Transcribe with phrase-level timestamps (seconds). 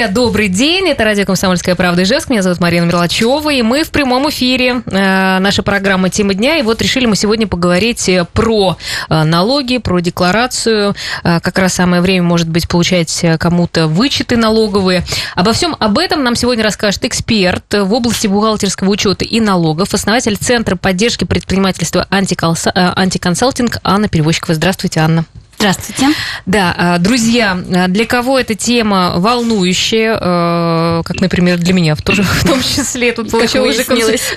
[0.00, 0.88] Друзья, добрый день.
[0.88, 2.30] Это радио «Комсомольская правда» Ижевск.
[2.30, 3.50] Меня зовут Марина Мерлачева.
[3.50, 4.80] И мы в прямом эфире.
[4.86, 6.56] Э, наша программа «Тема дня».
[6.56, 8.78] И вот решили мы сегодня поговорить э, про
[9.10, 10.94] э, налоги, про декларацию.
[11.22, 15.04] Как раз самое время, может быть, получать кому-то вычеты налоговые.
[15.34, 20.38] Обо всем об этом нам сегодня расскажет эксперт в области бухгалтерского учета и налогов, основатель
[20.38, 24.54] Центра поддержки предпринимательства «Антиконсалтинг» Анна Перевозчикова.
[24.54, 25.26] Здравствуйте, Анна.
[25.60, 26.06] Здравствуйте.
[26.46, 32.22] Да, а, друзья, а, для кого эта тема волнующая, а, как, например, для меня тоже
[32.22, 33.84] в том числе, тут получила уже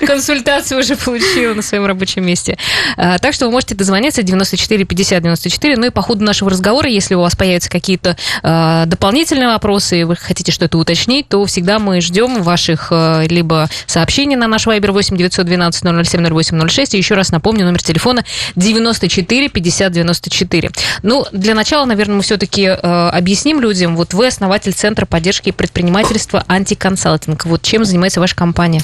[0.06, 2.58] консультацию, уже получила на своем рабочем месте.
[2.96, 7.14] Так что вы можете дозвониться 94 50 94, ну и по ходу нашего разговора, если
[7.14, 12.42] у вас появятся какие-то дополнительные вопросы, и вы хотите что-то уточнить, то всегда мы ждем
[12.42, 12.92] ваших
[13.28, 17.82] либо сообщений на наш Viber 8 912 007 08 06, и еще раз напомню, номер
[17.82, 20.70] телефона 94 50 94.
[21.02, 23.94] Ну, ну, для начала, наверное, мы все-таки э, объясним людям.
[23.94, 27.44] Вот вы основатель Центра поддержки предпринимательства «Антиконсалтинг».
[27.46, 28.82] Вот чем занимается ваша компания?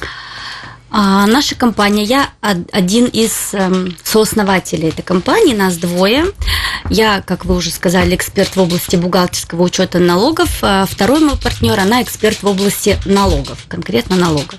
[0.93, 6.27] А, наша компания, я один из эм, сооснователей этой компании, нас двое.
[6.89, 10.59] Я, как вы уже сказали, эксперт в области бухгалтерского учета налогов.
[10.63, 14.59] А второй мой партнер, она эксперт в области налогов, конкретно налогов.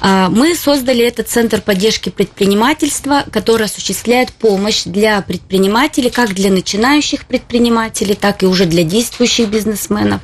[0.00, 7.24] А, мы создали этот центр поддержки предпринимательства, который осуществляет помощь для предпринимателей, как для начинающих
[7.24, 10.20] предпринимателей, так и уже для действующих бизнесменов.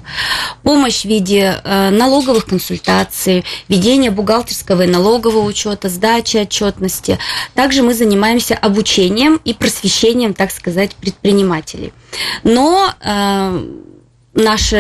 [0.63, 7.19] Помощь в виде э, налоговых консультаций, ведения бухгалтерского и налогового налогового учета, сдачи отчетности.
[7.55, 11.93] Также мы занимаемся обучением и просвещением, так сказать, предпринимателей.
[12.43, 13.65] Но э,
[14.35, 14.71] наш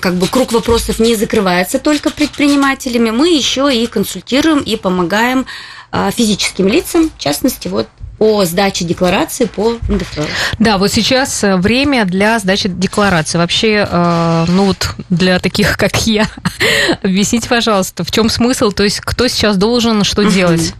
[0.00, 3.10] как бы круг вопросов не закрывается только предпринимателями.
[3.10, 5.46] Мы еще и консультируем и помогаем
[5.92, 7.88] э, физическим лицам, в частности, вот
[8.18, 10.22] о сдаче декларации по НДФЛ.
[10.58, 13.38] Да, вот сейчас э, время для сдачи декларации.
[13.38, 16.26] Вообще, э, ну вот для таких, как я,
[17.02, 20.74] объясните, пожалуйста, в чем смысл, то есть кто сейчас должен что делать?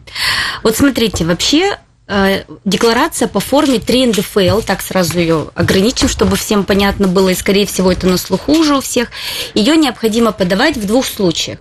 [0.62, 1.78] Вот смотрите, вообще
[2.08, 7.34] э, декларация по форме 3 НДФЛ, так сразу ее ограничим, чтобы всем понятно было, и
[7.34, 9.08] скорее всего это на слуху уже у всех,
[9.54, 11.58] ее необходимо подавать в двух случаях.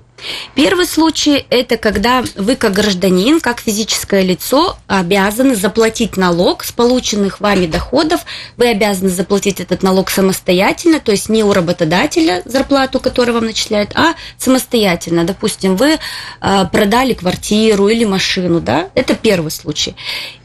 [0.55, 7.39] Первый случай– это когда вы как гражданин, как физическое лицо обязаны заплатить налог с полученных
[7.39, 8.21] вами доходов.
[8.57, 13.91] Вы обязаны заплатить этот налог самостоятельно, то есть не у работодателя зарплату, которую вам начисляют,
[13.95, 15.23] а самостоятельно.
[15.23, 15.99] Допустим, вы
[16.41, 18.89] э, продали квартиру или машину, да?
[18.95, 19.95] Это первый случай.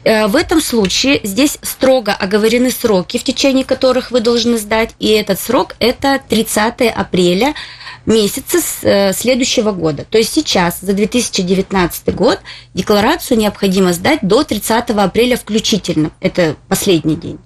[0.03, 5.07] Э, в этом случае здесь строго оговорены сроки, в течение которых вы должны сдать, и
[5.07, 7.55] этот срок– это 30 апреля
[8.05, 10.05] месяца э, следующего года.
[10.09, 12.39] То есть сейчас, за 2019 год,
[12.73, 16.11] декларацию необходимо сдать до 30 апреля включительно.
[16.19, 17.39] Это последний день.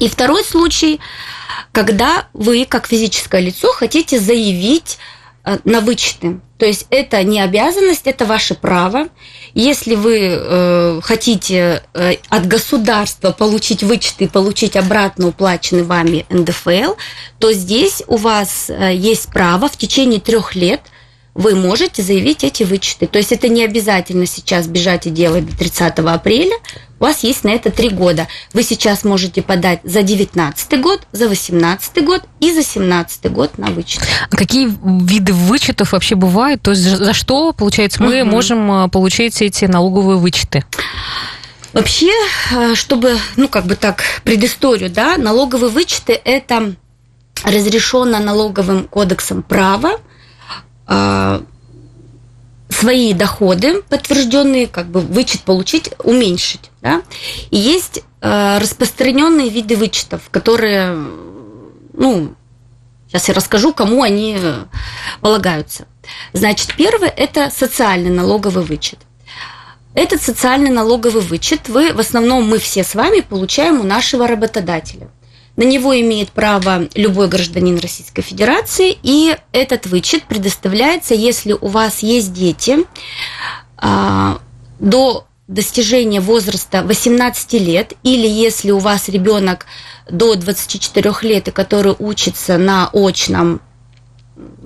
[0.00, 1.00] И второй случай,
[1.72, 4.98] когда вы, как физическое лицо, хотите заявить
[5.64, 6.40] на вычеты.
[6.58, 9.08] То есть это не обязанность, это ваше право.
[9.52, 16.94] Если вы э, хотите э, от государства получить вычеты и получить обратно уплаченный вами НДФЛ,
[17.38, 20.80] то здесь у вас э, есть право в течение трех лет
[21.34, 23.08] вы можете заявить эти вычеты.
[23.08, 26.56] То есть это не обязательно сейчас бежать и делать до 30 апреля.
[27.04, 28.28] У вас есть на это три года.
[28.54, 33.66] Вы сейчас можете подать за 19 год, за 18 год и за 17 год на
[33.66, 34.00] вычет.
[34.30, 34.72] А какие
[35.04, 36.62] виды вычетов вообще бывают?
[36.62, 38.30] То есть за что, получается, мы угу.
[38.30, 40.64] можем а, получить эти налоговые вычеты?
[41.74, 42.10] Вообще,
[42.50, 46.74] а, чтобы, ну, как бы так, предысторию, да, налоговые вычеты– это
[47.44, 50.00] разрешено налоговым кодексом право,
[50.86, 51.42] а,
[52.84, 56.70] свои доходы подтвержденные, как бы вычет получить, уменьшить.
[56.82, 57.00] Да?
[57.50, 60.94] И есть э, распространенные виды вычетов, которые,
[61.94, 62.34] ну,
[63.08, 64.38] сейчас я расскажу, кому они
[65.22, 65.86] полагаются.
[66.34, 68.98] Значит, первый– это социальный налоговый вычет.
[69.94, 75.08] Этот социальный налоговый вычет вы, в основном мы все с вами получаем у нашего работодателя–
[75.56, 82.00] на него имеет право любой гражданин Российской Федерации, и этот вычет предоставляется, если у вас
[82.00, 82.78] есть дети
[83.76, 84.40] а,
[84.80, 89.66] до достижения возраста 18 лет, или если у вас ребенок
[90.10, 93.60] до 24 лет, и который учится на очном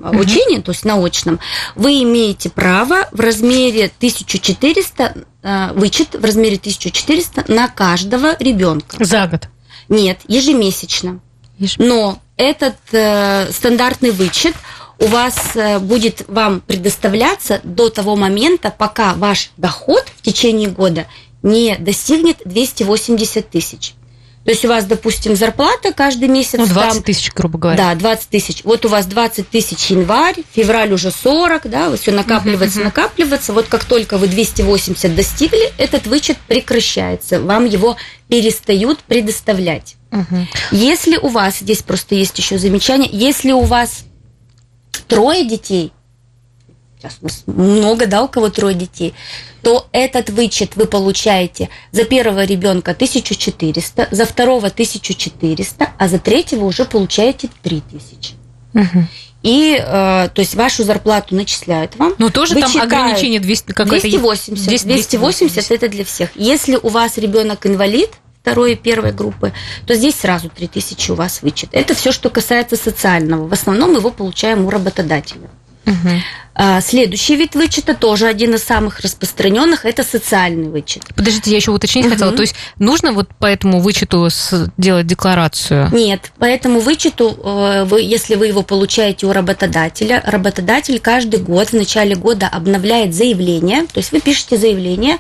[0.03, 0.63] обучении, uh-huh.
[0.63, 1.41] то есть на очном,
[1.75, 9.05] вы имеете право в размере 1400, а, вычет в размере 1400 на каждого ребенка.
[9.05, 9.49] За год.
[9.89, 11.21] Нет, ежемесячно.
[11.59, 11.85] ежемесячно.
[11.85, 14.55] Но этот э, стандартный вычет
[14.99, 21.07] у вас э, будет вам предоставляться до того момента, пока ваш доход в течение года
[21.43, 23.95] не достигнет 280 тысяч.
[24.49, 26.59] То есть у вас, допустим, зарплата каждый месяц.
[26.59, 27.77] Ну, 20 там, тысяч, грубо говоря.
[27.77, 28.65] Да, 20 тысяч.
[28.65, 33.53] Вот у вас 20 тысяч январь, февраль уже 40, да, вот все накапливается, uh-huh, накапливается.
[33.53, 37.43] Вот как только вы 280 достигли, этот вычет прекращается.
[37.43, 37.99] Вам его
[38.31, 39.97] перестают предоставлять.
[40.13, 40.47] Uh-huh.
[40.71, 44.05] Если у вас, здесь просто есть еще замечание, если у вас
[45.09, 45.93] трое детей,
[46.99, 49.15] сейчас много, да, у кого трое детей,
[49.63, 56.65] то этот вычет вы получаете за первого ребенка 1400, за второго 1400, а за третьего
[56.65, 58.35] уже получаете 3000.
[58.75, 59.05] Угу.
[59.43, 62.15] И, э, то есть, вашу зарплату начисляют вам.
[62.19, 64.67] Ну, тоже там ограничение 200, 280.
[64.67, 66.31] 200, 280 это для всех.
[66.35, 68.11] Если у вас ребенок инвалид,
[68.43, 69.53] второй и первой группы,
[69.87, 71.69] то здесь сразу 3000 у вас вычет.
[71.73, 73.47] Это все, что касается социального.
[73.47, 75.49] В основном его получаем у работодателя.
[75.89, 76.81] Угу.
[76.83, 81.05] Следующий вид вычета тоже один из самых распространенных это социальный вычет.
[81.15, 82.15] Подождите, я еще уточнить угу.
[82.15, 82.33] хотела.
[82.33, 84.29] То есть нужно вот по этому вычету
[84.77, 85.89] делать декларацию?
[85.93, 91.69] Нет, по этому вычету, э, вы, если вы его получаете у работодателя, работодатель каждый год
[91.69, 93.83] в начале года обновляет заявление.
[93.83, 95.19] То есть вы пишете заявление,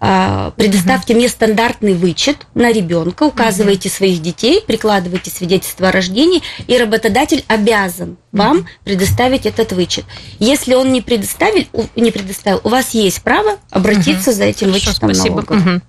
[0.00, 1.20] а, предоставьте угу.
[1.20, 3.96] мне стандартный вычет на ребенка, указываете угу.
[3.96, 10.03] своих детей, прикладываете свидетельство о рождении, и работодатель обязан вам предоставить этот вычет.
[10.38, 11.66] Если он не предоставил,
[11.96, 14.36] не предоставил, у вас есть право обратиться угу.
[14.36, 15.42] за этим Хорошо, вычетом спасибо.
[15.42, 15.52] налога.
[15.52, 15.80] Угу.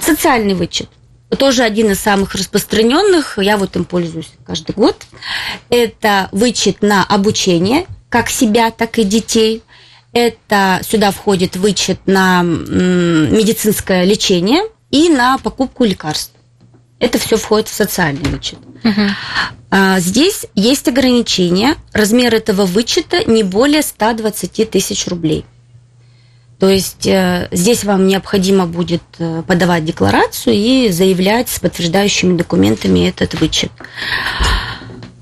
[0.00, 0.88] Социальный вычет
[1.36, 5.04] тоже один из самых распространенных, я вот им пользуюсь каждый год.
[5.68, 9.62] Это вычет на обучение, как себя, так и детей.
[10.12, 16.33] Это сюда входит вычет на медицинское лечение и на покупку лекарств.
[17.04, 18.58] Это все входит в социальный вычет.
[18.82, 19.98] Угу.
[19.98, 21.74] Здесь есть ограничение.
[21.92, 25.44] Размер этого вычета не более 120 тысяч рублей.
[26.58, 33.08] То есть э, здесь вам необходимо будет э, подавать декларацию и заявлять с подтверждающими документами
[33.08, 33.72] этот вычет.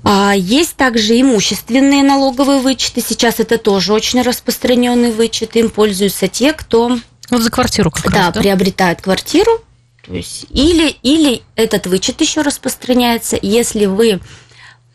[0.03, 3.01] А есть также имущественные налоговые вычеты.
[3.01, 5.57] Сейчас это тоже очень распространенный вычет.
[5.57, 6.97] Им пользуются те, кто
[7.29, 9.61] вот за квартиру как да, раз, да, приобретает квартиру
[10.03, 14.19] то есть или, или этот вычет еще распространяется, если вы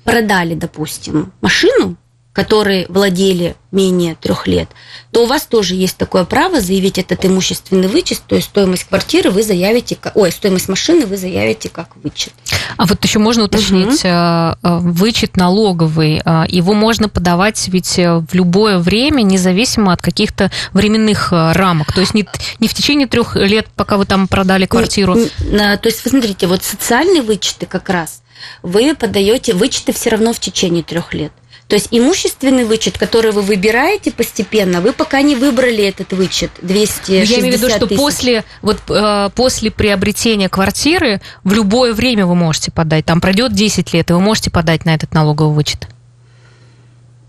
[0.05, 1.97] продали, допустим, машину,
[2.39, 4.69] которые владели менее трех лет,
[5.11, 9.33] то у вас тоже есть такое право заявить этот имущественный вычет, то есть стоимость квартиры
[9.33, 12.33] вы заявите, ой, стоимость машины вы заявите как вычет.
[12.77, 14.79] А вот еще можно уточнить, угу.
[14.93, 21.33] вычет налоговый, а, его можно подавать ведь э, в любое время, независимо от каких-то временных
[21.33, 22.25] рамок, то есть не,
[22.61, 25.15] не в течение трех лет, пока вы там продали квартиру.
[25.15, 28.23] То есть, вы смотрите, вот социальные вычеты как раз,
[28.63, 31.33] вы подаете вычеты все равно в течение трех лет.
[31.69, 37.09] То есть имущественный вычет, который вы выбираете постепенно, вы пока не выбрали этот вычет 260
[37.09, 37.99] ну, Я имею в виду, что тысяч.
[37.99, 43.05] после, вот, э, после приобретения квартиры в любое время вы можете подать.
[43.05, 45.87] Там пройдет 10 лет, и вы можете подать на этот налоговый вычет.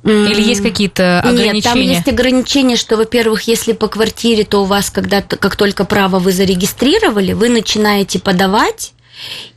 [0.05, 1.53] Или есть какие-то ограничения?
[1.55, 5.83] Нет, там есть ограничения, что, во-первых, если по квартире, то у вас, когда как только
[5.83, 8.93] право вы зарегистрировали, вы начинаете подавать,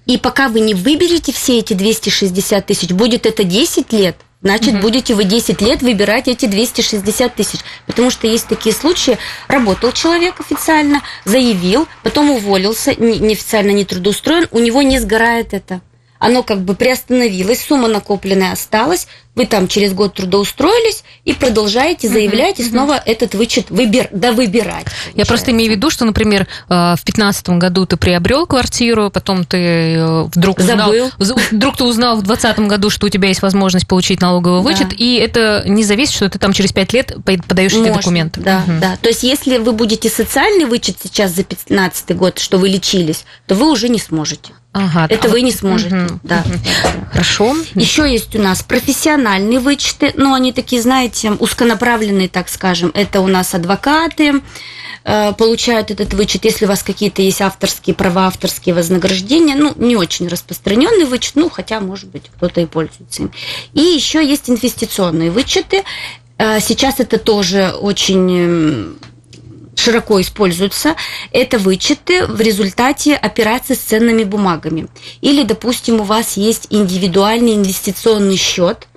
[0.07, 4.83] и пока вы не выберете все эти 260 тысяч, будет это 10 лет– значит, угу.
[4.83, 7.61] будете вы 10 лет выбирать эти 260 тысяч.
[7.87, 9.19] Потому что есть такие случаи,
[9.49, 15.81] работал человек официально, заявил, потом уволился, неофициально не трудоустроен, у него не сгорает это.
[16.23, 22.61] Оно как бы приостановилось, сумма накопленная осталась, вы там через год трудоустроились и продолжаете заявлять,
[22.61, 23.03] uh-huh, и снова uh-huh.
[23.07, 24.85] этот вычет выбир, да выбирать.
[24.85, 25.11] Получается.
[25.15, 29.45] Я просто имею в виду, что, например, э, в 2015 году ты приобрел квартиру, потом
[29.45, 31.41] ты э, вдруг узнал, Забыл.
[31.51, 34.95] вдруг ты узнал в 2020 году, что у тебя есть возможность получить налоговый вычет, да.
[34.97, 37.17] и это не зависит, что ты там через 5 лет
[37.49, 38.41] подаешь Можно, эти документы.
[38.43, 38.79] Да, uh-huh.
[38.79, 38.97] да.
[39.03, 43.57] То есть, если вы будете социальный вычет сейчас за 2015 год, что вы лечились, то
[43.57, 44.53] вы уже не сможете.
[44.73, 45.29] Ага, это да.
[45.29, 45.95] вы не сможете.
[45.97, 46.45] Угу, да.
[47.11, 47.55] Хорошо.
[47.75, 52.91] Еще есть у нас профессиональные вычеты, но они такие, знаете, узконаправленные, так скажем.
[52.95, 54.41] Это у нас адвокаты
[55.05, 59.97] э, получают этот вычет, если у вас какие-то есть авторские права, авторские вознаграждения, ну, не
[59.97, 63.33] очень распространенный вычет, ну, хотя, может быть, кто-то и пользуется им.
[63.75, 65.85] И еще есть инвестиционные вычеты.
[66.39, 68.97] Э, сейчас это тоже очень
[69.75, 70.97] широко используются,
[71.31, 74.89] это вычеты в результате операций с ценными бумагами.
[75.21, 78.89] Или, допустим, у вас есть индивидуальный инвестиционный счет,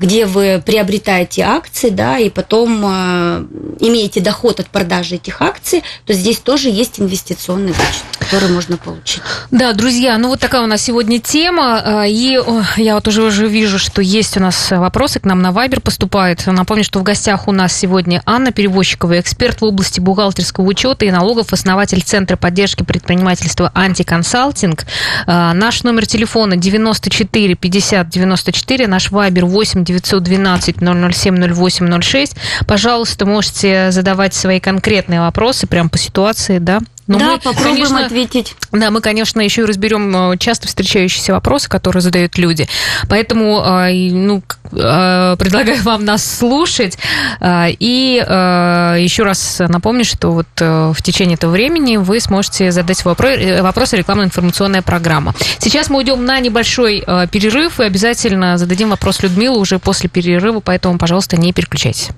[0.00, 3.44] где вы приобретаете акции, да, и потом э,
[3.80, 8.02] имеете доход от продажи этих акций, то здесь тоже есть инвестиционный вычет.
[8.18, 9.22] который можно получить.
[9.50, 12.04] Да, друзья, ну вот такая у нас сегодня тема.
[12.06, 12.38] И
[12.76, 16.46] я вот уже, уже вижу, что есть у нас вопросы к нам на Вайбер поступают.
[16.46, 21.10] Напомню, что в гостях у нас сегодня Анна Перевозчикова, эксперт в области бухгалтерского учета и
[21.10, 24.86] налогов, основатель Центра поддержки предпринимательства «Антиконсалтинг».
[25.26, 32.36] Наш номер телефона 94 50 94, наш Вайбер 8 912 007 08 06.
[32.66, 38.06] Пожалуйста, можете задавать свои конкретные вопросы прямо по ситуации, да, но да, мы, попробуем конечно,
[38.06, 38.54] ответить.
[38.70, 42.68] Да, мы, конечно, еще и разберем э, часто встречающиеся вопросы, которые задают люди.
[43.08, 46.98] Поэтому э, ну, э, предлагаю вам нас слушать.
[47.42, 53.92] И еще раз напомню, что вот в течение этого времени вы сможете задать вопрос, вопрос
[53.92, 55.34] рекламно-информационная программа.
[55.58, 60.98] Сейчас мы уйдем на небольшой перерыв и обязательно зададим вопрос Людмилы уже после перерыва, поэтому,
[60.98, 62.10] пожалуйста, не переключайтесь.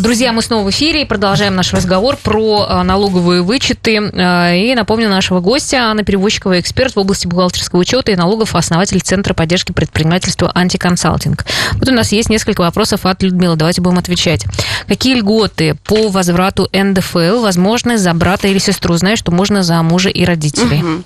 [0.00, 5.40] Друзья, мы снова в эфире и продолжаем наш разговор про налоговые вычеты и напомню нашего
[5.40, 11.44] гостя, Анна Перевозчикова, эксперт в области бухгалтерского учета и налогов, основатель Центра поддержки предпринимательства «Антиконсалтинг».
[11.74, 13.56] Вот у нас есть несколько вопросов от Людмилы.
[13.56, 14.44] Давайте будем отвечать.
[14.86, 18.94] Какие льготы по возврату НДФЛ возможны за брата или сестру?
[18.96, 20.82] Знаю, что можно за мужа и родителей.
[20.82, 21.02] Угу.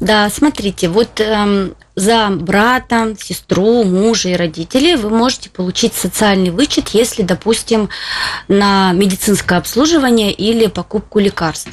[0.00, 6.90] Да, смотрите, вот эм, за брата, сестру, мужа и родителей вы можете получить социальный вычет,
[6.90, 7.88] если, допустим,
[8.48, 11.70] на медицинское обслуживание или покупку лекарств.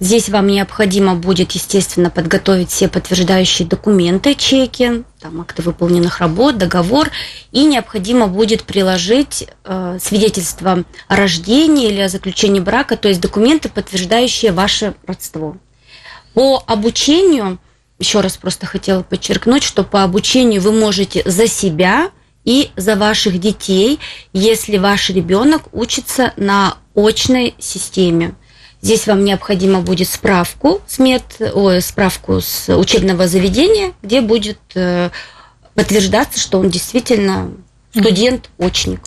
[0.00, 7.10] Здесь вам необходимо будет, естественно, подготовить все подтверждающие документы, чеки, там, акты выполненных работ, договор,
[7.52, 13.68] и необходимо будет приложить э, свидетельство о рождении или о заключении брака, то есть документы,
[13.68, 15.56] подтверждающие ваше родство.
[16.34, 17.58] По обучению,
[17.98, 22.10] еще раз просто хотела подчеркнуть, что по обучению вы можете за себя
[22.44, 23.98] и за ваших детей,
[24.32, 28.34] если ваш ребенок учится на очной системе.
[28.84, 31.22] Здесь вам необходимо будет справку с мед,
[31.54, 35.08] ой, справку с учебного заведения, где будет э,
[35.74, 37.50] подтверждаться, что он действительно
[37.92, 39.00] студент, очник.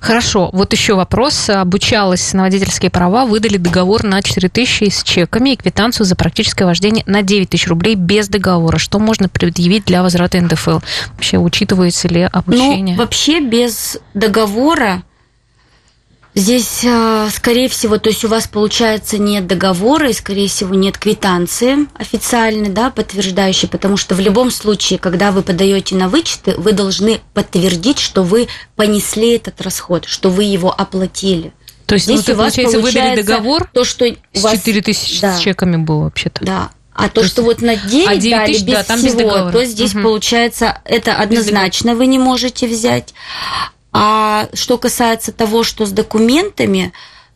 [0.00, 0.48] Хорошо.
[0.54, 1.50] Вот еще вопрос.
[1.50, 6.64] Обучалась на водительские права, выдали договор на 4 тысячи с чеками и квитанцию за практическое
[6.64, 8.78] вождение на 9 тысяч рублей без договора.
[8.78, 10.78] Что можно предъявить для возврата НДФЛ?
[11.12, 12.96] Вообще учитывается ли обучение?
[12.96, 15.02] Ну, вообще без договора
[16.34, 20.96] Здесь, э, скорее всего, то есть у вас получается нет договора и, скорее всего, нет
[20.96, 26.72] квитанции официальной, да, подтверждающей, потому что в любом случае, когда вы подаете на вычеты, вы
[26.72, 28.46] должны подтвердить, что вы
[28.76, 31.52] понесли этот расход, что вы его оплатили.
[31.86, 34.52] То есть, Здесь ну, у вас получается, выдали договор, то, что у вас...
[34.52, 36.44] 4 тысячи да, с чеками было вообще-то.
[36.44, 38.98] Да, а то, то что вот на 9, а 9 дали тысяч, без да, там
[39.00, 40.02] всего, без то здесь угу.
[40.02, 43.14] получается, это однозначно вы не можете взять.
[43.92, 46.92] А что касается того, что с документами,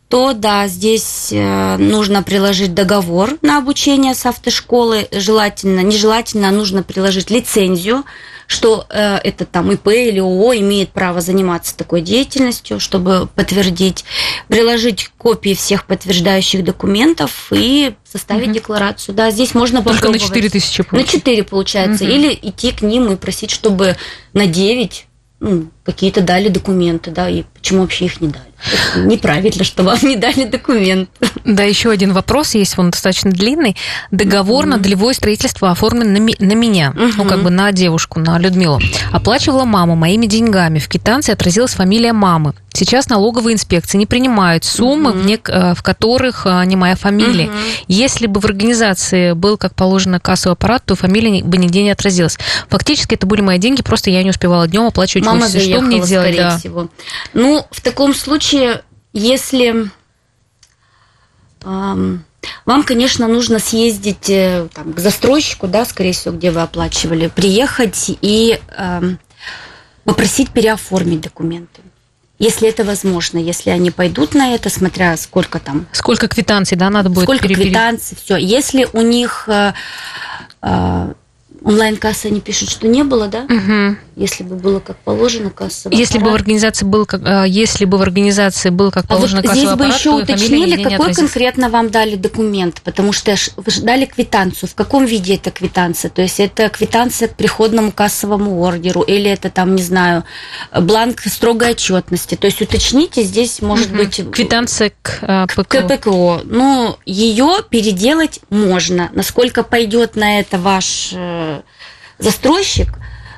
[0.09, 6.85] то да, здесь э, нужно приложить договор на обучение с автошколы, желательно, нежелательно, а нужно
[6.85, 8.05] приложить лицензию,
[8.47, 14.05] что э, это там ИП или ООО имеет право заниматься такой деятельностью, чтобы подтвердить,
[14.47, 18.55] приложить копии всех подтверждающих документов и составить угу.
[18.55, 19.15] декларацию.
[19.15, 20.23] Да, здесь можно Только попробовать.
[20.23, 22.05] на 4 тысячи На 4 получается.
[22.05, 22.13] Угу.
[22.13, 23.97] Или идти к ним и просить, чтобы
[24.33, 25.07] на 9
[25.41, 28.55] ну, какие-то дали документы, да, и почему вообще их не дали?
[28.97, 31.11] Неправильно, что вам не дали документ.
[31.45, 33.77] Да, еще один вопрос есть, он достаточно длинный.
[34.11, 34.69] Договор mm-hmm.
[34.69, 37.13] на долевое строительство оформлен на, ми- на меня, mm-hmm.
[37.19, 38.81] ну, как бы на девушку, на Людмилу.
[39.13, 40.79] Оплачивала мама моими деньгами.
[40.79, 42.55] В квитанции отразилась фамилия мамы.
[42.73, 45.23] Сейчас налоговые инспекции не принимают суммы, mm-hmm.
[45.23, 47.47] в, не, э, в которых э, не моя фамилия.
[47.47, 47.85] Mm-hmm.
[47.87, 52.37] Если бы в организации был, как положено, кассовый аппарат, то фамилия бы нигде не отразилась.
[52.71, 55.47] Фактически это были мои деньги, просто я не успевала днем оплачивать Мама
[55.81, 56.37] заехала, Что мне делать?
[56.37, 56.59] Да.
[56.59, 56.89] Всего.
[57.33, 59.91] Ну, в таком случае, если
[61.63, 62.25] эм,
[62.65, 68.17] вам, конечно, нужно съездить э, там, к застройщику, да, скорее всего, где вы оплачивали, приехать
[68.21, 69.19] и эм,
[70.05, 71.81] попросить переоформить документы
[72.39, 75.87] если это возможно, если они пойдут на это, смотря сколько там.
[75.93, 77.69] Сколько квитанций, да, надо будет Сколько перепили...
[77.69, 78.37] квитанций, все.
[78.37, 79.73] Если у них э,
[80.63, 81.13] э,
[81.63, 83.45] онлайн-кассы они пишут, что не было, да?
[83.45, 83.97] Угу.
[84.17, 86.25] Если бы было как положено кассовый если аппарат.
[86.25, 89.49] бы в организации был как, а, если бы в организации был как положено а вот
[89.51, 94.69] кассовый здесь бы еще уточнили, какой конкретно вам дали документ, потому что вы дали квитанцию.
[94.69, 96.11] В каком виде это квитанция?
[96.11, 100.25] То есть это квитанция к приходному кассовому ордеру или это там, не знаю,
[100.73, 102.37] бланк строгой отчетности.
[102.37, 103.97] То есть уточните, здесь может угу.
[103.97, 105.65] быть квитанция к а, ПКО.
[105.65, 106.43] К ПКО.
[106.45, 109.11] Ну, ее переделать можно.
[109.13, 111.61] Насколько пойдет на это ваш э,
[112.19, 112.89] застройщик,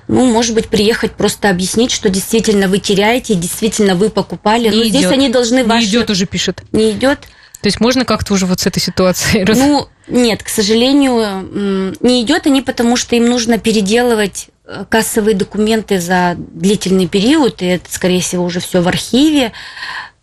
[0.09, 4.69] ну, может быть, приехать просто объяснить, что действительно вы теряете, действительно вы покупали.
[4.69, 4.89] Не Но идет.
[4.91, 5.85] здесь они должны ваши...
[5.85, 6.63] Не идет уже, пишет.
[6.73, 7.21] Не идет?
[7.61, 9.45] То есть можно как-то уже вот с этой ситуацией...
[9.55, 16.01] Ну, нет, к сожалению, не идет они, потому что им нужно переделывать э, кассовые документы
[16.01, 19.53] за длительный период, и это, скорее всего, уже все в архиве.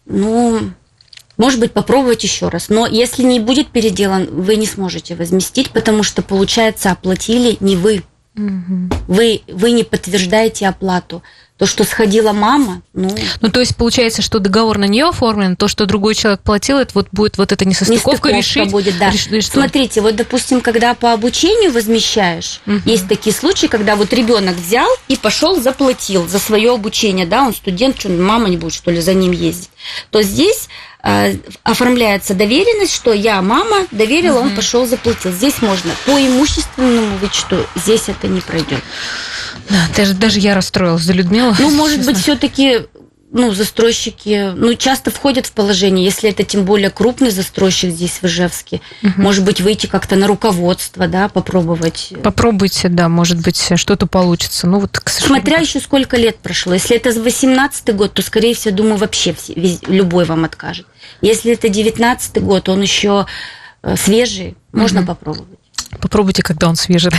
[0.05, 0.71] Ну,
[1.35, 2.69] может быть, попробовать еще раз.
[2.69, 8.03] Но если не будет переделан, вы не сможете возместить, потому что, получается, оплатили не вы.
[8.35, 8.89] Угу.
[9.07, 11.21] Вы, вы не подтверждаете оплату.
[11.57, 13.15] То, что сходила мама, ну...
[13.41, 16.91] Ну, то есть, получается, что договор на нее оформлен, то, что другой человек платил, это
[16.95, 18.71] вот будет вот эта несостыковка, несостыковка решить...
[18.71, 19.11] будет, да.
[19.11, 22.81] Решить, Смотрите, вот, допустим, когда по обучению возмещаешь, угу.
[22.85, 27.53] есть такие случаи, когда вот ребенок взял и пошел заплатил за свое обучение, да, он
[27.53, 29.69] студент, что мама не будет, что ли, за ним ездить,
[30.09, 30.69] то здесь
[31.03, 34.47] оформляется доверенность, что я мама доверила, угу.
[34.47, 35.31] он пошел заплатил.
[35.31, 38.79] Здесь можно по имущественному вычету, здесь это не пройдет.
[39.69, 41.55] Да, даже, даже я расстроилась за Людмилу.
[41.59, 42.13] Ну, может честно.
[42.13, 42.79] быть, все-таки
[43.33, 48.25] ну, застройщики, ну, часто входят в положение, если это тем более крупный застройщик здесь в
[48.25, 49.13] Ижевске, угу.
[49.17, 52.13] может быть, выйти как-то на руководство, да, попробовать.
[52.21, 54.67] Попробуйте, да, может быть, что-то получится.
[54.67, 55.41] Ну, вот, к сожалению...
[55.41, 56.75] Смотря еще сколько лет прошло.
[56.75, 59.53] Если это 18 год, то, скорее всего, думаю, вообще все,
[59.87, 60.85] любой вам откажет.
[61.21, 63.25] Если это 19 год, он еще
[63.81, 65.07] э, свежий, можно угу.
[65.07, 65.62] попробовать.
[65.99, 67.11] Попробуйте, когда он свежий.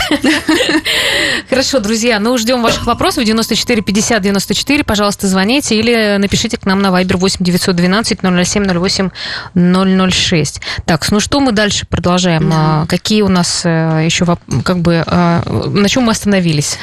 [1.48, 3.24] Хорошо, друзья, ну ждем ваших вопросов.
[3.24, 4.84] 94 50 94.
[4.84, 9.10] Пожалуйста, звоните или напишите к нам на Viber 8 912 007
[9.54, 10.60] 08 006.
[10.84, 12.50] Так, ну что мы дальше продолжаем?
[12.50, 12.86] Да.
[12.88, 14.26] Какие у нас э, еще,
[14.64, 16.78] как бы, э, на чем мы остановились?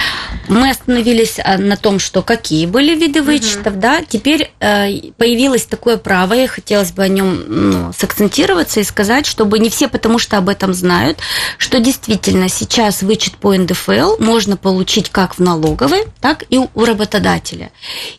[0.48, 3.81] Мы остановились э, на том, что какие были виды вычетов, угу.
[3.81, 4.01] да.
[4.07, 9.69] Теперь появилось такое право, и хотелось бы о нем ну, сакцентироваться и сказать, чтобы не
[9.69, 11.19] все, потому что об этом знают,
[11.57, 17.71] что действительно сейчас вычет по НДФЛ можно получить как в налоговой, так и у работодателя.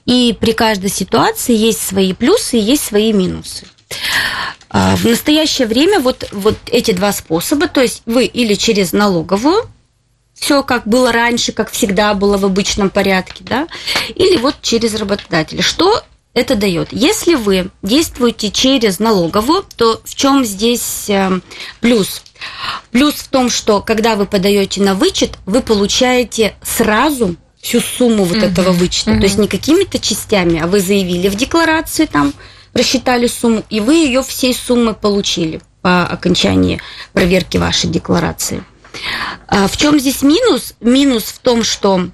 [0.04, 3.66] И при каждой ситуации есть свои плюсы и есть свои минусы.
[4.68, 9.68] А, в настоящее время вот, вот эти два способа, то есть вы или через налоговую,
[10.34, 13.68] все как было раньше, как всегда было в обычном порядке, да,
[14.14, 15.62] или вот через работодателя.
[15.62, 16.02] Что
[16.34, 16.88] это дает?
[16.92, 21.40] Если вы действуете через налоговую, то в чем здесь э,
[21.80, 22.22] плюс?
[22.90, 28.38] Плюс в том, что когда вы подаете на вычет, вы получаете сразу всю сумму вот
[28.38, 28.50] uh-huh.
[28.50, 29.12] этого вычета.
[29.12, 29.18] Uh-huh.
[29.18, 32.32] То есть не какими-то частями, а вы заявили в декларации, там
[32.74, 36.80] рассчитали сумму, и вы ее всей суммы получили по окончании
[37.12, 38.64] проверки вашей декларации.
[39.48, 40.74] А в чем здесь минус?
[40.80, 42.08] Минус в том, что,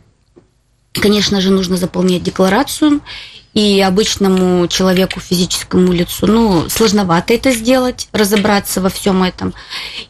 [0.93, 3.01] конечно же, нужно заполнять декларацию,
[3.59, 9.53] и обычному человеку, физическому лицу, ну, сложновато это сделать, разобраться во всем этом.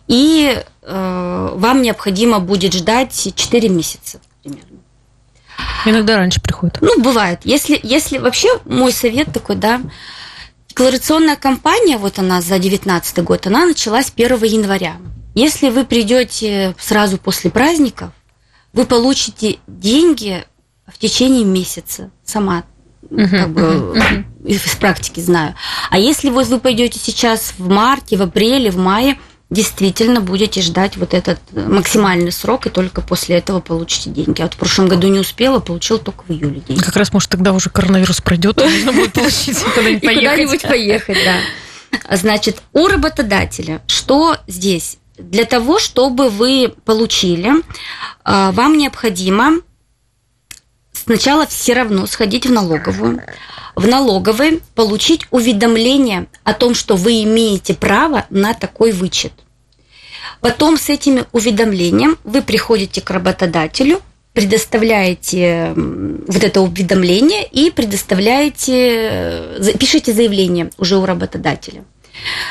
[0.07, 4.81] И э, вам необходимо будет ждать 4 месяца примерно.
[5.87, 6.77] Иногда раньше приходит.
[6.83, 7.41] Ну, бывает.
[7.45, 9.81] Если, если вообще мой совет такой, да,
[10.69, 14.97] декларационная кампания, вот она за 2019 год, она началась 1 января.
[15.35, 18.11] Если вы придете сразу после праздников,
[18.75, 20.45] вы получите деньги
[20.87, 22.65] в течение месяца сама
[23.11, 24.25] uh-huh, как бы uh-huh.
[24.47, 25.55] из практики знаю.
[25.91, 29.19] А если вот вы пойдете сейчас в марте, в апреле, в мае,
[29.51, 34.41] действительно будете ждать вот этот максимальный срок, и только после этого получите деньги.
[34.41, 36.83] А вот в прошлом году не успела, получил только в июле деньги.
[36.83, 40.15] Как раз, может, тогда уже коронавирус пройдет, и можно будет получить куда-нибудь поехать.
[40.17, 42.17] Куда-нибудь поехать, да.
[42.17, 44.99] Значит, у работодателя что здесь?
[45.17, 47.51] Для того, чтобы вы получили,
[48.25, 49.55] а, вам необходимо
[51.09, 53.23] сначала все равно сходить в налоговую,
[53.75, 59.33] в налоговой получить уведомление о том, что вы имеете право на такой вычет.
[60.43, 64.03] Потом с этим уведомлением вы приходите к работодателю,
[64.35, 71.85] предоставляете вот это уведомление и предоставляете, пишите заявление уже у работодателя.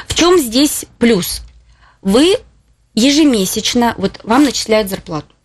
[0.07, 1.41] В чем здесь плюс?
[2.01, 2.37] Вы
[2.95, 5.35] ежемесячно, вот вам начисляют зарплату,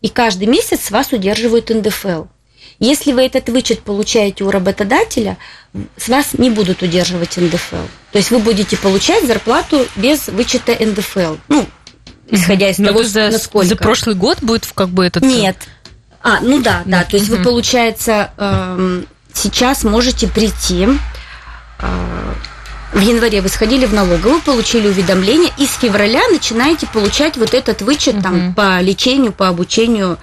[0.00, 2.24] и каждый месяц вас удерживают НДФЛ–
[2.80, 5.36] если вы этот вычет получаете у работодателя,
[5.96, 7.76] с вас не будут удерживать НДФЛ.
[8.12, 11.36] То есть вы будете получать зарплату без вычета НДФЛ.
[11.48, 11.66] Ну,
[12.30, 13.68] исходя из Но того, за, насколько.
[13.68, 15.24] За прошлый год будет как бы этот...
[15.24, 15.56] Нет.
[16.22, 17.04] А, ну да, да.
[17.04, 20.86] То есть вы, получается, эм, сейчас можете прийти
[21.80, 22.34] э,
[22.92, 27.82] в январе вы сходили в налоговую, получили уведомление, и с февраля начинаете получать вот этот
[27.82, 30.18] вычет uh там по лечению, по обучению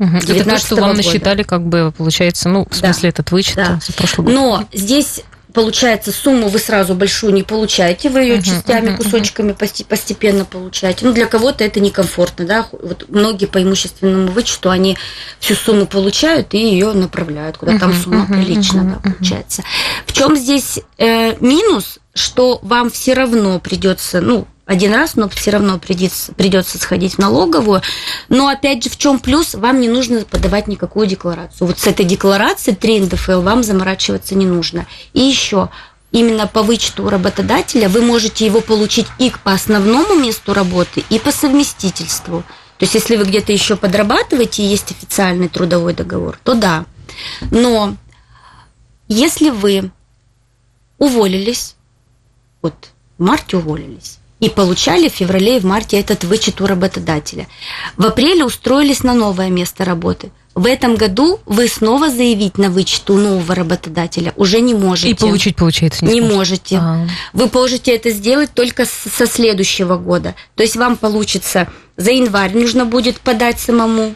[0.00, 0.16] Угу.
[0.16, 0.96] Это то, что вам года.
[0.96, 3.08] насчитали, как бы, получается, ну, в смысле, да.
[3.08, 3.78] этот вычет да.
[3.86, 4.34] за прошлый год.
[4.34, 9.52] Но здесь получается, сумму вы сразу большую не получаете, вы ее uh-huh, частями, uh-huh, кусочками
[9.52, 9.84] uh-huh.
[9.84, 11.04] постепенно получаете.
[11.04, 12.66] Ну, для кого-то это некомфортно, да.
[12.72, 14.96] Вот многие по имущественному вычету, они
[15.38, 19.62] всю сумму получают и ее направляют, куда uh-huh, там сумма uh-huh, приличная, uh-huh, да, получается.
[20.06, 25.50] В чем здесь э, минус, что вам все равно придется, ну, один раз, но все
[25.50, 27.82] равно придется, придется сходить в налоговую.
[28.28, 29.54] Но опять же, в чем плюс?
[29.54, 31.66] Вам не нужно подавать никакую декларацию.
[31.66, 34.86] Вот с этой декларацией 3 НДФЛ вам заморачиваться не нужно.
[35.12, 35.70] И еще
[36.12, 41.32] именно по вычету работодателя вы можете его получить и по основному месту работы, и по
[41.32, 42.44] совместительству.
[42.78, 46.86] То есть, если вы где-то еще подрабатываете и есть официальный трудовой договор, то да.
[47.50, 47.96] Но
[49.08, 49.90] если вы
[50.96, 51.74] уволились,
[52.62, 57.46] вот в марте уволились, и получали в феврале и в марте этот вычет у работодателя.
[57.96, 60.32] В апреле устроились на новое место работы.
[60.54, 65.10] В этом году вы снова заявить на вычет у нового работодателя уже не можете.
[65.10, 66.76] И получить, получается, не, не можете.
[66.76, 67.08] А-а-а.
[67.32, 70.34] Вы можете это сделать только со следующего года.
[70.56, 71.68] То есть вам получится
[72.00, 74.14] за январь нужно будет подать самому,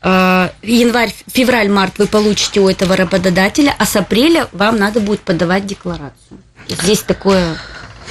[0.00, 5.20] а, январь, февраль, март вы получите у этого работодателя, а с апреля вам надо будет
[5.20, 6.38] подавать декларацию.
[6.66, 7.58] Здесь такое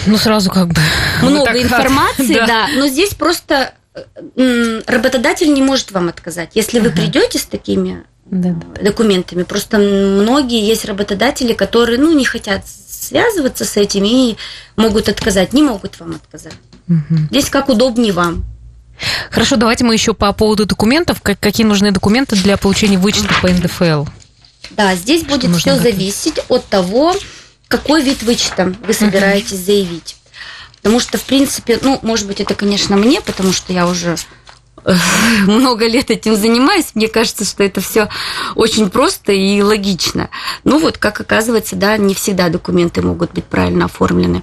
[0.05, 0.81] ну, сразу как бы...
[1.21, 2.47] Много информации, да.
[2.47, 2.67] да.
[2.75, 3.73] Но здесь просто
[4.87, 6.51] работодатель не может вам отказать.
[6.53, 8.83] Если вы придете с такими да, да.
[8.83, 14.35] документами, просто многие есть работодатели, которые ну, не хотят связываться с этим и
[14.75, 16.55] могут отказать, не могут вам отказать.
[16.89, 17.27] Угу.
[17.31, 18.43] Здесь как удобнее вам.
[19.29, 21.21] Хорошо, давайте мы еще по поводу документов.
[21.21, 24.05] Какие нужны документы для получения вычета по НДФЛ?
[24.71, 27.15] Да, здесь Что будет все зависеть от того,
[27.77, 30.15] какой вид вычета вы собираетесь заявить.
[30.77, 34.15] Потому что, в принципе, ну, может быть, это, конечно, мне, потому что я уже
[34.85, 34.93] э,
[35.45, 38.07] много лет этим занимаюсь, мне кажется, что это все
[38.55, 40.29] очень просто и логично.
[40.63, 44.41] Ну вот, как оказывается, да, не всегда документы могут быть правильно оформлены.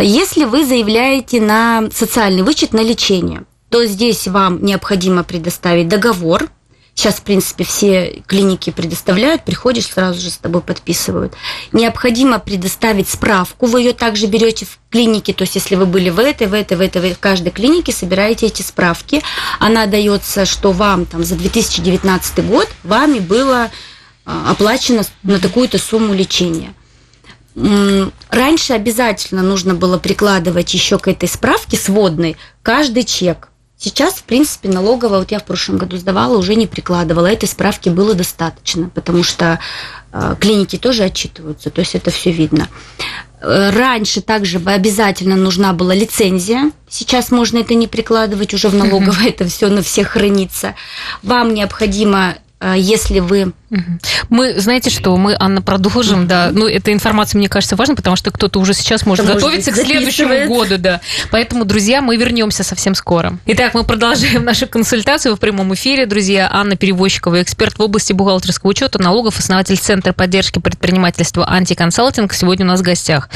[0.00, 6.48] Если вы заявляете на социальный вычет на лечение, то здесь вам необходимо предоставить договор
[6.96, 11.34] Сейчас, в принципе, все клиники предоставляют, приходишь, сразу же с тобой подписывают.
[11.70, 16.18] Необходимо предоставить справку, вы ее также берете в клинике, то есть если вы были в
[16.18, 19.22] этой, в этой, в этой, в каждой клинике, собираете эти справки.
[19.58, 23.70] Она дается, что вам там за 2019 год вами было
[24.24, 26.72] а, оплачено на такую-то сумму лечения.
[28.30, 34.68] Раньше обязательно нужно было прикладывать еще к этой справке сводной каждый чек– Сейчас, в принципе,
[34.70, 37.26] налоговая, вот я в прошлом году сдавала, уже не прикладывала.
[37.26, 39.58] Этой справки было достаточно, потому что
[40.12, 42.68] э, клиники тоже отчитываются, то есть это все видно.
[43.42, 46.70] Э, раньше также обязательно нужна была лицензия.
[46.88, 50.74] Сейчас можно это не прикладывать, уже в налоговой это все на всех хранится.
[51.22, 53.52] Вам необходимо если вы...
[54.30, 58.30] Мы, знаете что, мы, Анна, продолжим, да, ну, эта информация, мне кажется, важна, потому что
[58.30, 61.00] кто-то уже сейчас может Это готовиться может быть, к следующему году, да.
[61.30, 63.38] Поэтому, друзья, мы вернемся совсем скоро.
[63.46, 66.48] Итак, мы продолжаем нашу консультацию в прямом эфире, друзья.
[66.50, 72.68] Анна Перевозчикова, эксперт в области бухгалтерского учета, налогов, основатель Центра поддержки предпринимательства «Антиконсалтинг», сегодня у
[72.68, 73.28] нас в гостях.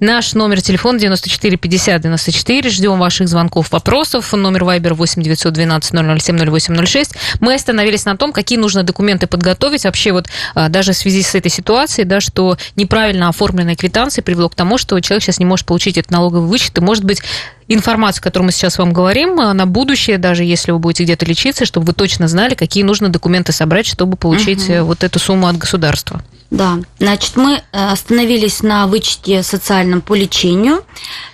[0.00, 6.36] Наш номер телефона 94 50 94, ждем ваших звонков, вопросов, номер Viber 8 912 007
[6.36, 7.14] 0806.
[7.40, 9.84] Мы остановились на том, какие нужно документы подготовить.
[9.84, 14.48] Вообще вот а, даже в связи с этой ситуацией, да, что неправильно оформленная квитанция привело
[14.48, 16.76] к тому, что человек сейчас не может получить этот налоговый вычет.
[16.78, 17.22] И, может быть,
[17.68, 21.64] информацию, которую мы сейчас вам говорим, а, на будущее, даже если вы будете где-то лечиться,
[21.64, 24.86] чтобы вы точно знали, какие нужно документы собрать, чтобы получить угу.
[24.86, 26.22] вот эту сумму от государства.
[26.50, 30.82] Да, значит, мы э, остановились на вычете социальном по лечению.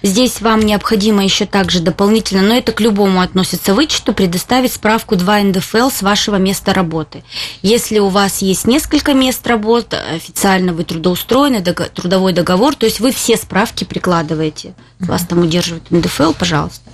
[0.02, 5.40] Здесь вам необходимо еще также дополнительно, но это к любому относится вычету, предоставить справку 2
[5.42, 7.22] НДФЛ с вашего места работы.
[7.62, 13.12] Если у вас есть несколько мест работы, официально вы трудоустроены, трудовой договор, то есть вы
[13.12, 14.74] все справки прикладываете.
[14.98, 16.84] Вас там удерживает НДФЛ, пожалуйста.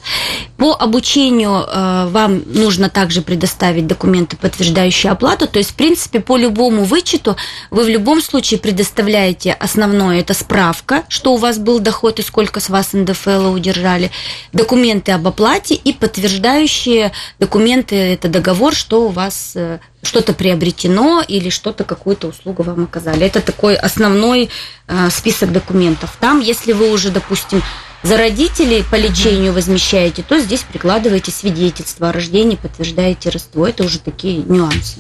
[0.57, 5.47] По обучению э, вам нужно также предоставить документы, подтверждающие оплату.
[5.47, 7.37] То есть, в принципе, по любому вычету
[7.71, 12.61] вы в любом случае предоставляете основное, это справка, что у вас был доход и сколько
[12.61, 14.11] с вас НДФЛ удержали,
[14.53, 21.51] документы об оплате и подтверждающие документы, это договор, что у вас э, что-то приобретено или
[21.51, 23.27] что-то, какую-то услугу вам оказали.
[23.27, 24.51] Это такой основной
[24.88, 26.16] э, список документов.
[26.21, 27.62] Там, если вы уже, допустим,
[28.03, 33.67] за родителей по лечению возмещаете, то здесь прикладываете свидетельство о рождении, подтверждаете родство.
[33.67, 34.99] Это уже такие нюансы.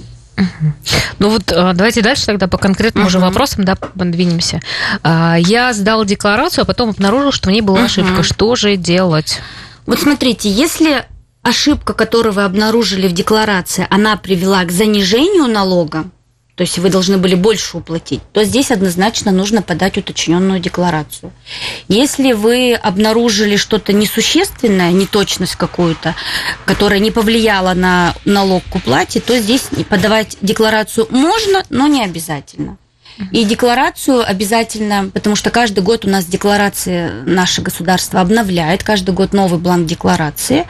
[1.18, 3.08] Ну вот а, давайте дальше тогда по конкретным uh-huh.
[3.08, 4.60] уже вопросам да, подвинемся.
[5.02, 7.84] А, я сдал декларацию, а потом обнаружил, что в ней была uh-huh.
[7.84, 8.22] ошибка.
[8.22, 9.40] Что же делать?
[9.84, 11.04] Вот смотрите, если
[11.42, 16.04] ошибка, которую вы обнаружили в декларации, она привела к занижению налога,
[16.60, 21.32] то есть вы должны были больше уплатить, то здесь однозначно нужно подать уточненную декларацию.
[21.88, 26.14] Если вы обнаружили что-то несущественное, неточность какую-то,
[26.66, 32.76] которая не повлияла на налог к уплате, то здесь подавать декларацию можно, но не обязательно.
[33.32, 39.32] И декларацию обязательно, потому что каждый год у нас декларации наше государство обновляет, каждый год
[39.32, 40.66] новый бланк декларации.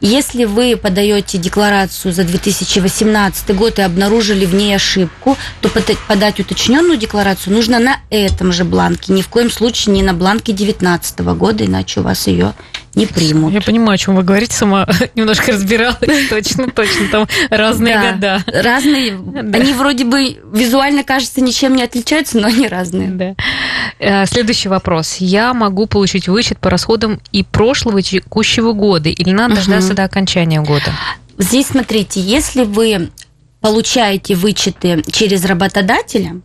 [0.00, 6.96] Если вы подаете декларацию за 2018 год и обнаружили в ней ошибку, то подать уточненную
[6.96, 11.64] декларацию нужно на этом же бланке, ни в коем случае не на бланке 2019 года,
[11.64, 12.54] иначе у вас ее
[12.94, 13.52] не примут.
[13.52, 15.98] Я понимаю, о чем вы говорите, сама немножко разбиралась.
[16.28, 18.44] Точно, точно, там разные да, года.
[18.46, 19.12] Разные.
[19.52, 23.08] Они вроде бы визуально, кажется, ничем не отличаются, но они разные.
[23.08, 23.34] Да.
[23.98, 25.16] Э, следующий вопрос.
[25.16, 30.04] Я могу получить вычет по расходам и прошлого, и текущего года, или надо дождаться до
[30.04, 30.92] окончания года?
[31.38, 33.10] Здесь, смотрите, если вы
[33.60, 36.40] получаете вычеты через работодателя,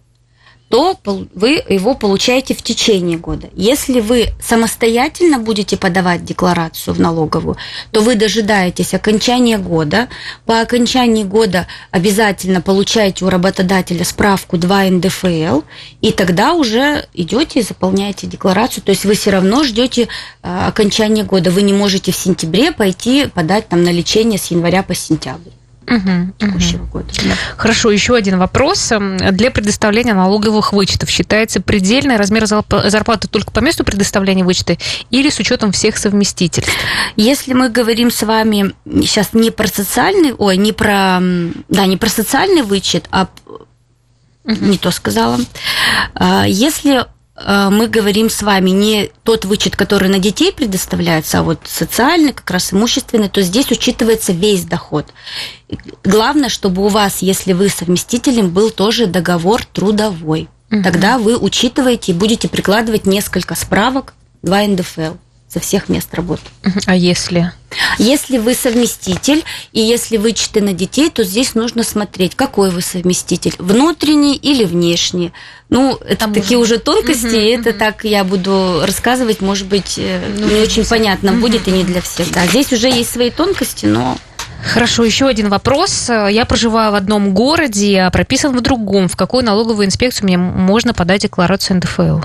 [0.69, 0.99] то
[1.33, 3.49] вы его получаете в течение года.
[3.53, 7.55] Если вы самостоятельно будете подавать декларацию в налоговую,
[7.91, 10.09] то вы дожидаетесь окончания года.
[10.45, 15.61] По окончании года обязательно получаете у работодателя справку 2 НДФЛ,
[16.01, 18.83] и тогда уже идете и заполняете декларацию.
[18.83, 20.09] То есть вы все равно ждете
[20.43, 21.49] а, окончания года.
[21.49, 25.56] Вы не можете в сентябре пойти подать там на лечение с января по сентябрь
[25.87, 26.91] угу, текущего угу.
[26.91, 27.07] года.
[27.23, 27.33] Да.
[27.55, 28.91] Хорошо, еще один вопрос.
[29.31, 34.77] Для предоставления налоговых вычетов считается предельный размер зарплаты только по месту предоставления вычета
[35.09, 36.71] или с учетом всех совместительств?
[37.15, 41.19] Если мы говорим с вами сейчас не про социальный, ой, не про,
[41.69, 43.27] да, не про социальный вычет, а
[44.43, 44.65] угу.
[44.65, 45.39] не то сказала.
[46.13, 47.05] А, если
[47.39, 52.49] мы говорим с вами не тот вычет, который на детей предоставляется, а вот социальный, как
[52.49, 55.05] раз имущественный, то здесь учитывается весь доход.
[56.03, 60.49] Главное, чтобы у вас, если вы совместителем, был тоже договор трудовой.
[60.71, 60.81] Угу.
[60.81, 65.13] Тогда вы учитываете и будете прикладывать несколько справок, 2 НДФЛ
[65.51, 66.43] со всех мест работы.
[66.85, 67.51] А если?
[67.97, 73.55] Если вы совместитель, и если вычеты на детей, то здесь нужно смотреть, какой вы совместитель,
[73.57, 75.31] внутренний или внешний.
[75.69, 77.79] Ну, это Там такие уже, уже тонкости, угу, и это угу.
[77.79, 81.41] так я буду рассказывать, может быть, э, ну, не очень понятно угу.
[81.41, 82.31] будет и не для всех.
[82.31, 84.17] Да, здесь уже есть свои тонкости, но
[84.73, 86.09] Хорошо, еще один вопрос.
[86.09, 89.07] Я проживаю в одном городе, а прописан в другом.
[89.07, 92.19] В какую налоговую инспекцию мне можно подать декларацию НДФЛ?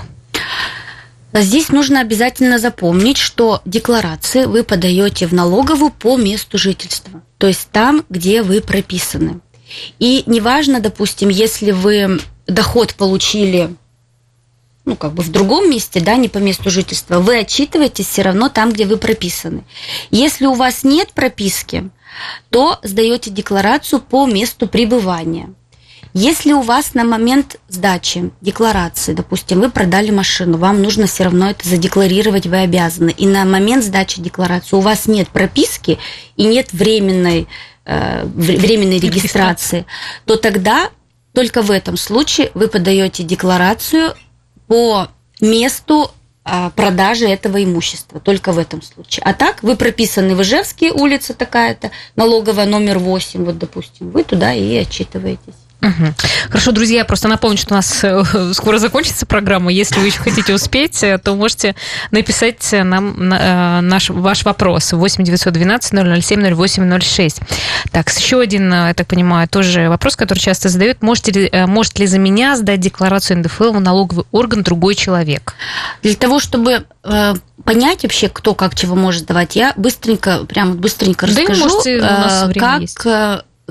[1.33, 7.69] Здесь нужно обязательно запомнить, что декларации вы подаете в налоговую по месту жительства, то есть
[7.71, 9.41] там, где вы прописаны.
[9.97, 13.75] И неважно, допустим, если вы доход получили
[14.85, 18.49] ну, как бы в другом месте, да, не по месту жительства, вы отчитываетесь все равно
[18.49, 19.63] там, где вы прописаны.
[20.11, 21.89] Если у вас нет прописки,
[22.49, 25.53] то сдаете декларацию по месту пребывания.
[26.13, 31.49] Если у вас на момент сдачи декларации, допустим, вы продали машину, вам нужно все равно
[31.49, 33.09] это задекларировать, вы обязаны.
[33.09, 35.97] И на момент сдачи декларации у вас нет прописки
[36.35, 37.47] и нет временной,
[37.85, 39.87] э, временной регистрации,
[40.25, 40.91] то тогда
[41.33, 44.13] только в этом случае вы подаете декларацию
[44.67, 45.07] по
[45.41, 46.11] месту
[46.45, 48.19] э, продажи этого имущества.
[48.19, 49.23] Только в этом случае.
[49.25, 54.53] А так вы прописаны в Ижевске, улица такая-то, налоговая номер 8, вот, допустим, вы туда
[54.53, 55.62] и отчитываетесь.
[55.83, 56.13] Угу.
[56.49, 59.71] Хорошо, друзья, я просто напомню, что у нас э, скоро закончится программа.
[59.71, 61.75] Если вы еще хотите успеть, э, то можете
[62.11, 67.41] написать нам э, наш, ваш вопрос 8 912 007 0806.
[67.91, 71.01] Так, еще один, я так понимаю, тоже вопрос, который часто задают.
[71.01, 75.55] Можете ли, может ли за меня сдать декларацию НДФЛ в налоговый орган другой человек?
[76.01, 76.85] Для того, чтобы
[77.65, 81.99] понять вообще, кто как чего может сдавать, я быстренько, прям быстренько да расскажу, можете,
[82.59, 83.05] как есть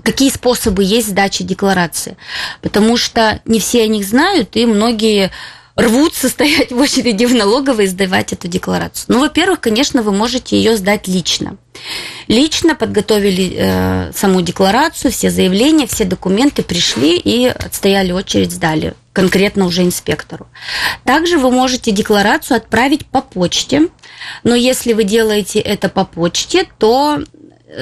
[0.02, 2.16] какие способы есть сдачи декларации.
[2.60, 5.30] Потому что не все о них знают, и многие
[5.76, 9.06] рвутся стоять в очереди в налоговой и сдавать эту декларацию.
[9.08, 11.56] Ну, во-первых, конечно, вы можете ее сдать лично.
[12.28, 19.66] Лично подготовили э, саму декларацию, все заявления, все документы пришли и отстояли очередь, сдали конкретно
[19.66, 20.46] уже инспектору.
[21.04, 23.88] Также вы можете декларацию отправить по почте,
[24.42, 27.22] но если вы делаете это по почте, то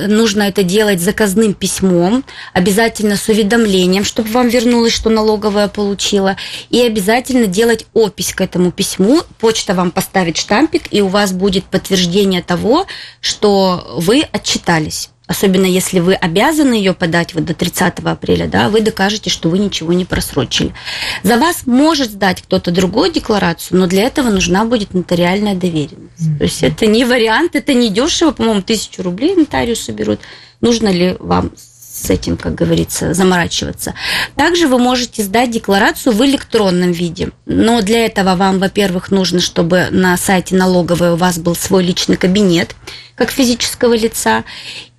[0.06, 6.36] нужно это делать заказным письмом, обязательно с уведомлением, чтобы вам вернулось, что налоговая получила,
[6.70, 9.22] и обязательно делать опись к этому письму.
[9.38, 12.86] Почта вам поставит штампик, и у вас будет подтверждение того,
[13.20, 18.80] что вы отчитались особенно если вы обязаны ее подать вот до 30 апреля, да, вы
[18.80, 20.74] докажете, что вы ничего не просрочили.
[21.22, 26.20] За вас может сдать кто-то другой декларацию, но для этого нужна будет нотариальная доверенность.
[26.20, 26.38] Mm-hmm.
[26.38, 30.18] То есть это не вариант, это не дешево, по-моему, тысячу рублей нотариусы берут.
[30.60, 33.94] Нужно ли вам с этим, как говорится, заморачиваться.
[34.34, 37.30] Также вы можете сдать декларацию в электронном виде.
[37.46, 42.16] Но для этого вам, во-первых, нужно, чтобы на сайте налоговой у вас был свой личный
[42.16, 42.74] кабинет,
[43.14, 44.44] как физического лица.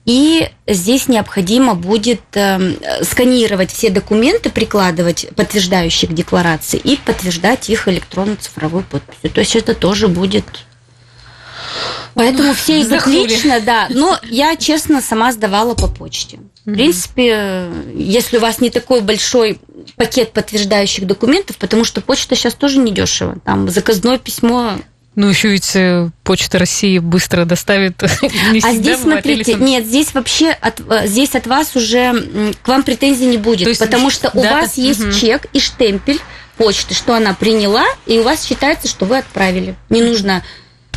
[0.05, 7.87] И здесь необходимо будет э, сканировать все документы, прикладывать подтверждающие к декларации и подтверждать их
[7.87, 9.29] электронно-цифровой подписью.
[9.29, 10.45] То есть это тоже будет
[12.13, 13.87] Поэтому все идут лично, да.
[13.89, 16.39] Но я, честно, сама сдавала по почте.
[16.65, 19.59] В принципе, если у вас не такой большой
[19.95, 23.37] пакет подтверждающих документов, потому что почта сейчас тоже недешево.
[23.45, 24.73] Там заказное письмо
[25.15, 28.01] ну, еще ведь э, Почта России быстро доставит.
[28.51, 32.83] Не а здесь, смотрите, нет, здесь вообще от, э, здесь от вас уже к вам
[32.83, 35.11] претензий не будет, есть, потому что у вас есть угу.
[35.11, 36.19] чек и штемпель
[36.57, 39.75] почты, что она приняла, и у вас считается, что вы отправили.
[39.89, 40.43] Не нужно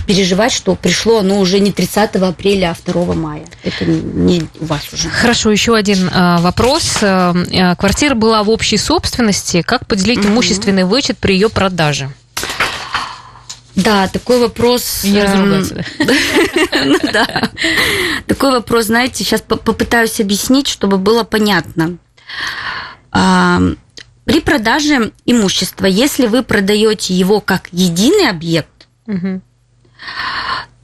[0.06, 3.44] переживать, что пришло оно уже не 30 апреля, а 2 мая.
[3.62, 5.08] Это не у вас уже.
[5.08, 6.98] Хорошо, еще один э, вопрос.
[7.00, 9.62] Э, квартира была в общей собственности.
[9.62, 12.10] Как поделить mm имущественный вычет при ее продаже?
[13.76, 15.04] Да, такой вопрос...
[15.04, 15.84] не разругаться.
[16.84, 17.50] Ну да.
[18.26, 21.98] Такой вопрос, знаете, сейчас попытаюсь объяснить, чтобы было понятно.
[23.10, 28.88] При продаже имущества, если вы продаете его как единый объект,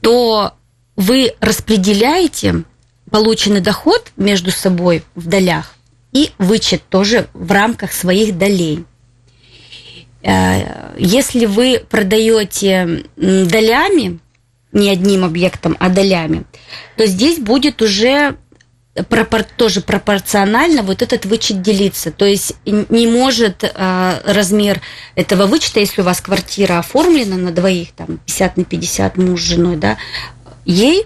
[0.01, 0.53] то
[0.95, 2.63] вы распределяете
[3.09, 5.75] полученный доход между собой в долях
[6.11, 8.85] и вычет тоже в рамках своих долей.
[10.23, 14.19] Э, если вы продаете долями,
[14.71, 16.43] не одним объектом, а долями,
[16.95, 18.37] то здесь будет уже
[19.09, 22.11] пропор тоже пропорционально вот этот вычет делиться.
[22.11, 24.81] То есть не может э, размер
[25.15, 29.45] этого вычета, если у вас квартира оформлена на двоих, там 50 на 50 муж с
[29.45, 29.97] женой, да,
[30.65, 31.05] ей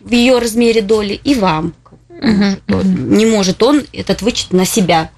[0.00, 1.74] в ее размере доли и вам.
[2.08, 5.10] Угу, не может он этот вычет на себя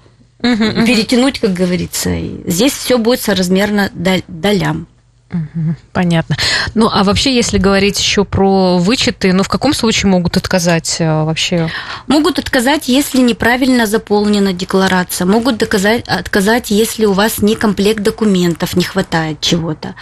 [0.43, 2.15] угу, перетянуть, как говорится.
[2.45, 3.91] Здесь все будет соразмерно
[4.27, 4.87] долям.
[5.91, 6.35] Понятно.
[6.75, 11.23] Ну, а вообще, если говорить еще про вычеты, ну, в каком случае могут отказать э,
[11.23, 11.69] вообще?
[12.07, 15.25] Могут отказать, если неправильно заполнена декларация.
[15.25, 19.95] Могут доказать, отказать, если у вас не комплект документов, не хватает чего-то.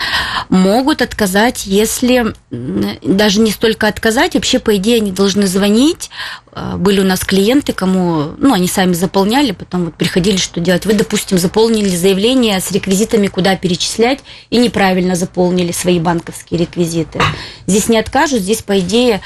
[0.49, 6.09] Могут отказать, если даже не столько отказать, вообще, по идее, они должны звонить.
[6.53, 10.85] Э, были у нас клиенты, кому, ну, они сами заполняли, потом вот приходили, что делать.
[10.85, 17.19] Вы, допустим, заполнили заявление с реквизитами, куда перечислять, и неправильно заполнили свои банковские реквизиты.
[17.67, 19.21] Здесь не откажут, здесь, по идее...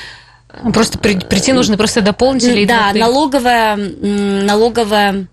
[0.64, 2.66] Ну, просто прийти нужно просто дополнить или...
[2.66, 5.28] Да, налоговая, налоговая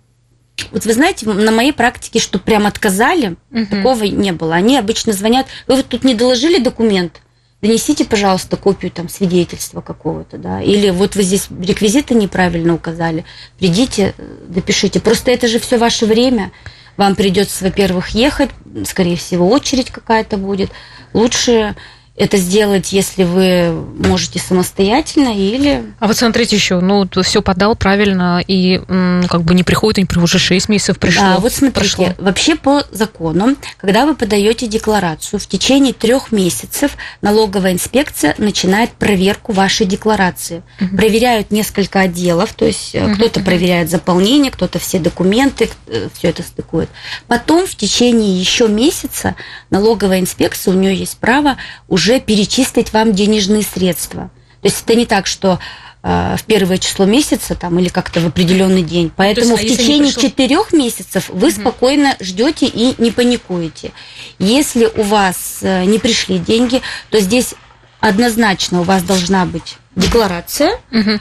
[0.71, 3.67] вот вы знаете, на моей практике, что прям отказали, угу.
[3.67, 4.55] такого не было.
[4.55, 7.21] Они обычно звонят, вы вот тут не доложили документ,
[7.63, 13.25] донесите, пожалуйста, копию там свидетельства какого-то, да, или вот вы здесь реквизиты неправильно указали,
[13.59, 14.15] придите,
[14.49, 15.01] допишите.
[15.01, 16.53] Просто это же все ваше время,
[16.97, 18.51] вам придется, во-первых, ехать,
[18.85, 20.71] скорее всего, очередь какая-то будет.
[21.13, 21.75] Лучше
[22.15, 25.83] это сделать, если вы можете самостоятельно или...
[25.99, 28.83] А вот смотрите еще, ну, все подал правильно, и
[29.29, 31.23] как бы не приходит, не приходит, уже 6 месяцев пришло.
[31.23, 32.15] Да, вот смотрите, прошло.
[32.19, 39.53] вообще по закону, когда вы подаете декларацию, в течение трех месяцев налоговая инспекция начинает проверку
[39.53, 40.63] вашей декларации.
[40.83, 40.97] Угу.
[40.97, 43.15] Проверяют несколько отделов, то есть угу.
[43.15, 46.91] кто-то проверяет заполнение, кто-то все документы, э, все это стыкует.
[47.27, 49.35] Потом в течение еще месяца
[49.71, 51.57] налоговая инспекция, у нее есть право
[51.89, 54.31] уже уже перечислить вам денежные средства.
[54.61, 55.61] То есть это не так, что
[56.03, 59.13] э, в первое число месяца там или как-то в определенный день.
[59.15, 61.61] Поэтому есть, а в течение четырех месяцев вы угу.
[61.61, 63.93] спокойно ждете и не паникуете.
[64.41, 67.55] Если у вас э, не пришли деньги, то здесь
[68.03, 71.21] однозначно у вас должна быть декларация, угу.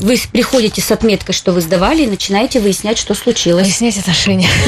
[0.00, 3.66] вы приходите с отметкой, что вы сдавали, и начинаете выяснять, что случилось.
[3.66, 4.48] Выяснять отношения.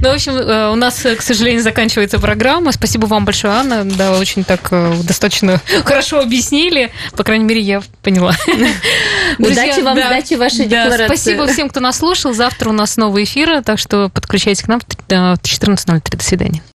[0.00, 2.72] Ну, в общем, э, у нас, к сожалению, заканчивается программа.
[2.72, 3.84] Спасибо вам большое, Анна.
[3.84, 6.90] Да, очень так э, достаточно хорошо объяснили.
[7.16, 8.34] По крайней мере, я поняла.
[9.38, 11.06] Удачи вам, удачи вашей декларации.
[11.06, 12.34] Спасибо всем, кто нас слушал.
[12.34, 16.16] Завтра у нас новый эфир, так что подключайтесь к нам в 14.03.
[16.16, 16.62] До свидания.